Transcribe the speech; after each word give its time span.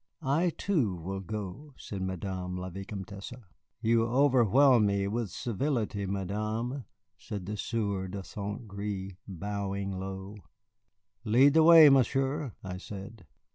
"I, 0.23 0.49
too, 0.57 0.95
will 0.95 1.19
go," 1.19 1.75
said 1.77 2.01
Madame 2.01 2.57
la 2.57 2.69
Vicomtesse. 2.71 3.33
"You 3.81 4.07
overwhelm 4.07 4.87
me 4.87 5.07
with 5.07 5.29
civility, 5.29 6.07
Madame," 6.07 6.85
said 7.19 7.45
the 7.45 7.55
Sieur 7.55 8.07
de 8.07 8.23
St. 8.23 8.67
Gré, 8.67 9.17
bowing 9.27 9.91
low. 9.99 10.37
"Lead 11.23 11.53
the 11.53 11.61
way, 11.61 11.87
Monsieur," 11.89 12.51
I 12.63 12.77
said. 12.77 13.27